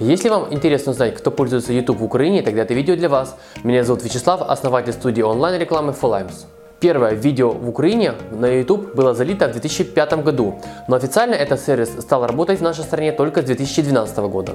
Если 0.00 0.28
вам 0.28 0.46
интересно 0.52 0.92
узнать, 0.92 1.16
кто 1.16 1.32
пользуется 1.32 1.72
YouTube 1.72 1.98
в 1.98 2.04
Украине, 2.04 2.42
тогда 2.42 2.62
это 2.62 2.72
видео 2.72 2.94
для 2.94 3.08
вас. 3.08 3.34
Меня 3.64 3.82
зовут 3.82 4.04
Вячеслав, 4.04 4.42
основатель 4.42 4.92
студии 4.92 5.22
онлайн-рекламы 5.22 5.92
Fullimes. 5.92 6.46
Первое 6.78 7.14
видео 7.14 7.50
в 7.50 7.68
Украине 7.68 8.12
на 8.30 8.46
YouTube 8.46 8.94
было 8.94 9.12
залито 9.12 9.48
в 9.48 9.52
2005 9.52 10.22
году, 10.22 10.60
но 10.86 10.94
официально 10.94 11.34
этот 11.34 11.60
сервис 11.60 11.90
стал 11.98 12.24
работать 12.24 12.60
в 12.60 12.62
нашей 12.62 12.84
стране 12.84 13.10
только 13.10 13.42
с 13.42 13.46
2012 13.46 14.18
года. 14.18 14.54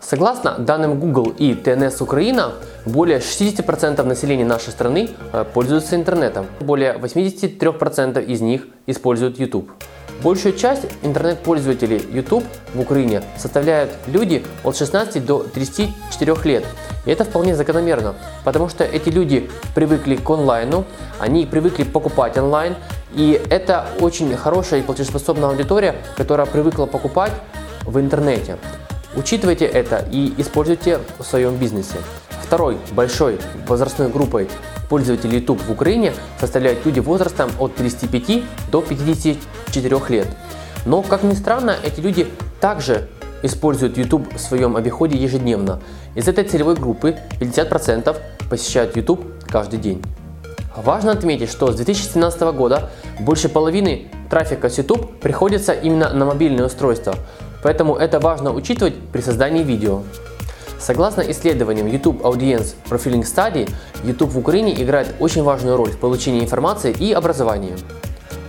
Согласно 0.00 0.56
данным 0.58 0.98
Google 0.98 1.32
и 1.38 1.52
TNS 1.52 2.02
Украина, 2.02 2.54
более 2.84 3.18
60% 3.18 4.02
населения 4.02 4.44
нашей 4.44 4.70
страны 4.70 5.10
э, 5.32 5.44
пользуются 5.54 5.94
интернетом. 5.94 6.46
Более 6.60 6.94
83% 6.94 8.24
из 8.24 8.40
них 8.40 8.66
используют 8.86 9.38
YouTube. 9.38 9.70
Большую 10.22 10.56
часть 10.56 10.82
интернет-пользователей 11.02 12.04
YouTube 12.12 12.44
в 12.74 12.80
Украине 12.80 13.22
составляют 13.36 13.92
люди 14.08 14.44
от 14.64 14.76
16 14.76 15.24
до 15.24 15.44
34 15.44 16.36
лет. 16.42 16.64
И 17.06 17.10
это 17.10 17.24
вполне 17.24 17.54
закономерно, 17.54 18.16
потому 18.44 18.68
что 18.68 18.82
эти 18.82 19.10
люди 19.10 19.48
привыкли 19.76 20.16
к 20.16 20.28
онлайну, 20.28 20.84
они 21.20 21.46
привыкли 21.46 21.84
покупать 21.84 22.36
онлайн, 22.36 22.74
и 23.14 23.40
это 23.48 23.86
очень 24.00 24.36
хорошая 24.36 24.80
и 24.80 24.82
платежеспособная 24.82 25.50
аудитория, 25.50 25.94
которая 26.16 26.46
привыкла 26.46 26.86
покупать 26.86 27.32
в 27.84 28.00
интернете. 28.00 28.58
Учитывайте 29.14 29.66
это 29.66 30.04
и 30.10 30.34
используйте 30.36 30.98
в 31.18 31.22
своем 31.22 31.56
бизнесе. 31.56 31.96
Второй 32.42 32.76
большой 32.90 33.38
возрастной 33.68 34.08
группой 34.08 34.48
пользователей 34.88 35.38
YouTube 35.38 35.62
в 35.62 35.70
Украине 35.70 36.12
составляют 36.40 36.84
люди 36.86 37.00
возрастом 37.00 37.50
от 37.58 37.74
35 37.74 38.42
до 38.70 38.80
54 38.80 39.98
лет. 40.08 40.28
Но, 40.86 41.02
как 41.02 41.22
ни 41.22 41.34
странно, 41.34 41.76
эти 41.84 42.00
люди 42.00 42.26
также 42.60 43.08
используют 43.42 43.96
YouTube 43.96 44.34
в 44.34 44.38
своем 44.38 44.76
обиходе 44.76 45.16
ежедневно. 45.16 45.80
Из 46.14 46.26
этой 46.28 46.44
целевой 46.44 46.74
группы 46.74 47.16
50% 47.40 48.16
посещают 48.48 48.96
YouTube 48.96 49.24
каждый 49.46 49.78
день. 49.78 50.02
Важно 50.76 51.12
отметить, 51.12 51.50
что 51.50 51.72
с 51.72 51.76
2017 51.76 52.40
года 52.54 52.90
больше 53.20 53.48
половины 53.48 54.06
трафика 54.30 54.68
с 54.68 54.78
YouTube 54.78 55.18
приходится 55.18 55.72
именно 55.72 56.12
на 56.12 56.24
мобильные 56.24 56.66
устройства, 56.66 57.14
поэтому 57.62 57.96
это 57.96 58.20
важно 58.20 58.52
учитывать 58.52 58.94
при 59.12 59.20
создании 59.20 59.64
видео. 59.64 60.02
Согласно 60.78 61.22
исследованиям 61.22 61.86
YouTube 61.86 62.22
Audience 62.22 62.74
Profiling 62.88 63.22
Study, 63.22 63.68
YouTube 64.04 64.30
в 64.30 64.38
Украине 64.38 64.80
играет 64.80 65.14
очень 65.18 65.42
важную 65.42 65.76
роль 65.76 65.90
в 65.90 65.98
получении 65.98 66.40
информации 66.42 66.92
и 66.92 67.12
образовании. 67.12 67.74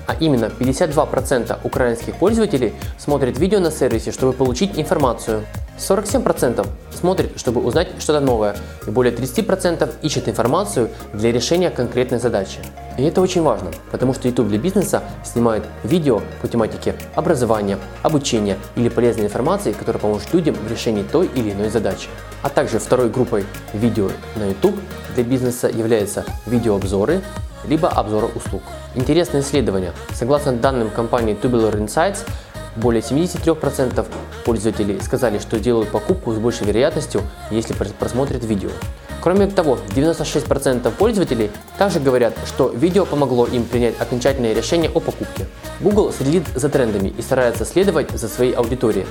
А 0.06 0.16
именно 0.20 0.46
52% 0.46 1.60
украинских 1.64 2.16
пользователей 2.16 2.74
смотрят 2.98 3.38
видео 3.38 3.60
на 3.60 3.72
сервисе, 3.72 4.12
чтобы 4.12 4.34
получить 4.34 4.80
информацию. 4.80 5.44
47% 5.78 6.68
смотрит, 6.94 7.40
чтобы 7.40 7.62
узнать 7.62 7.90
что-то 8.00 8.20
новое, 8.20 8.56
и 8.86 8.92
более 8.92 9.14
30% 9.14 9.90
ищет 10.02 10.28
информацию 10.28 10.90
для 11.14 11.32
решения 11.32 11.70
конкретной 11.70 12.20
задачи. 12.20 12.60
И 13.00 13.04
это 13.04 13.22
очень 13.22 13.42
важно, 13.42 13.72
потому 13.92 14.14
что 14.14 14.28
YouTube 14.28 14.50
для 14.50 14.58
бизнеса 14.58 15.04
снимает 15.24 15.64
видео 15.86 16.22
по 16.42 16.50
тематике 16.50 16.96
образования, 17.16 17.78
обучения 18.04 18.58
или 18.76 18.90
полезной 18.90 19.28
информации, 19.28 19.72
которая 19.72 20.02
поможет 20.02 20.34
людям 20.34 20.56
в 20.56 20.70
решении 20.70 21.04
той 21.04 21.28
или 21.28 21.54
иной 21.54 21.70
задачи. 21.70 22.10
А 22.42 22.50
также 22.50 22.78
второй 22.78 23.10
группой 23.10 23.46
видео 23.72 24.10
на 24.36 24.50
YouTube 24.50 24.76
для 25.16 25.24
бизнеса 25.24 25.70
являются 25.70 26.26
видеообзоры, 26.46 27.22
либо 27.66 27.88
обзоры 27.88 28.28
услуг. 28.36 28.64
Интересное 28.96 29.40
исследование. 29.40 29.94
Согласно 30.12 30.52
данным 30.52 30.90
компании 30.90 31.38
Tubular 31.42 31.80
Insights, 31.80 32.28
более 32.76 33.02
73% 33.02 34.06
пользователей 34.44 35.00
сказали, 35.00 35.40
что 35.40 35.58
делают 35.58 35.90
покупку 35.90 36.34
с 36.34 36.38
большей 36.38 36.68
вероятностью, 36.68 37.22
если 37.50 37.74
просмотрят 37.74 38.44
видео. 38.44 38.72
Кроме 39.22 39.48
того, 39.48 39.78
96% 39.96 40.92
пользователей 40.92 41.52
также 41.78 42.00
говорят, 42.00 42.34
что 42.46 42.70
видео 42.70 43.06
помогло 43.06 43.46
им 43.46 43.66
принять 43.66 44.00
окончательное 44.00 44.54
решение 44.54 44.90
о 44.94 45.00
покупке. 45.00 45.46
Google 45.82 46.14
следит 46.14 46.44
за 46.56 46.70
трендами 46.70 47.10
и 47.10 47.22
старается 47.22 47.66
следовать 47.66 48.12
за 48.12 48.30
своей 48.30 48.54
аудиторией. 48.54 49.06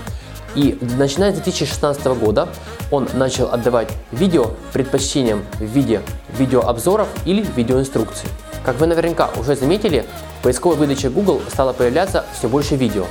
И 0.54 0.78
начиная 0.96 1.32
с 1.32 1.34
2016 1.34 2.04
года 2.18 2.48
он 2.90 3.06
начал 3.12 3.52
отдавать 3.52 3.90
видео 4.12 4.52
предпочтением 4.72 5.44
в 5.58 5.64
виде 5.64 6.00
видеообзоров 6.38 7.08
или 7.26 7.46
видеоинструкций. 7.54 8.28
Как 8.64 8.80
вы 8.80 8.86
наверняка 8.86 9.30
уже 9.38 9.56
заметили, 9.56 10.04
в 10.40 10.42
поисковой 10.42 10.76
выдаче 10.76 11.10
Google 11.10 11.42
стало 11.48 11.72
появляться 11.72 12.24
все 12.36 12.48
больше 12.48 12.76
видео. 12.76 13.04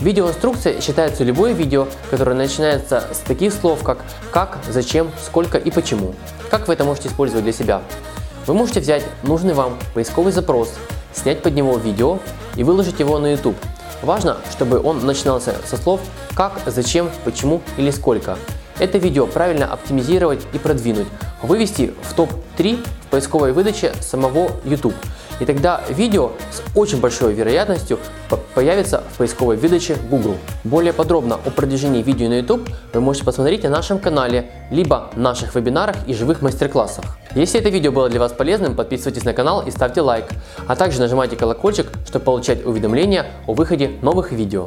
Видеоинструкция 0.00 0.80
считается 0.82 1.24
любое 1.24 1.52
видео, 1.52 1.88
которое 2.10 2.34
начинается 2.34 3.04
с 3.12 3.18
таких 3.20 3.52
слов, 3.52 3.82
как 3.82 3.98
«как», 4.30 4.58
«зачем», 4.68 5.10
«сколько» 5.24 5.56
и 5.56 5.70
«почему». 5.70 6.14
Как 6.50 6.68
вы 6.68 6.74
это 6.74 6.84
можете 6.84 7.08
использовать 7.08 7.44
для 7.44 7.52
себя? 7.52 7.80
Вы 8.46 8.52
можете 8.52 8.80
взять 8.80 9.04
нужный 9.22 9.54
вам 9.54 9.78
поисковый 9.94 10.32
запрос, 10.32 10.74
снять 11.14 11.42
под 11.42 11.54
него 11.54 11.78
видео 11.78 12.18
и 12.56 12.62
выложить 12.62 13.00
его 13.00 13.18
на 13.18 13.32
YouTube. 13.32 13.56
Важно, 14.02 14.36
чтобы 14.50 14.80
он 14.82 15.04
начинался 15.06 15.54
со 15.64 15.78
слов 15.78 16.02
«как», 16.34 16.60
«зачем», 16.66 17.10
«почему» 17.24 17.62
или 17.78 17.90
«сколько». 17.90 18.36
Это 18.78 18.98
видео 18.98 19.26
правильно 19.26 19.66
оптимизировать 19.72 20.46
и 20.52 20.58
продвинуть, 20.58 21.06
вывести 21.42 21.92
в 22.02 22.14
топ-3 22.14 22.84
в 23.02 23.06
поисковой 23.08 23.52
выдаче 23.52 23.92
самого 24.00 24.50
YouTube– 24.64 24.94
и 25.40 25.44
тогда 25.44 25.82
видео 25.88 26.32
с 26.50 26.62
очень 26.76 27.00
большой 27.00 27.34
вероятностью 27.34 27.98
появится 28.54 29.02
в 29.12 29.18
поисковой 29.18 29.56
выдаче 29.56 29.96
Google. 30.10 30.36
Более 30.64 30.92
подробно 30.92 31.34
о 31.34 31.50
продвижении 31.50 32.02
видео 32.02 32.28
на 32.28 32.38
YouTube 32.38 32.68
вы 32.92 33.00
можете 33.00 33.24
посмотреть 33.24 33.64
на 33.64 33.70
нашем 33.70 33.98
канале, 33.98 34.50
либо 34.70 35.10
наших 35.14 35.54
вебинарах 35.54 35.96
и 36.06 36.14
живых 36.14 36.40
мастер-классах. 36.42 37.04
Если 37.34 37.60
это 37.60 37.68
видео 37.68 37.92
было 37.92 38.08
для 38.08 38.20
вас 38.20 38.32
полезным, 38.32 38.74
подписывайтесь 38.74 39.24
на 39.24 39.34
канал 39.34 39.62
и 39.66 39.70
ставьте 39.70 40.00
лайк, 40.00 40.26
а 40.66 40.74
также 40.74 41.00
нажимайте 41.00 41.36
колокольчик, 41.36 41.88
чтобы 42.06 42.24
получать 42.24 42.64
уведомления 42.64 43.26
о 43.46 43.52
выходе 43.52 43.92
новых 44.00 44.32
видео. 44.32 44.66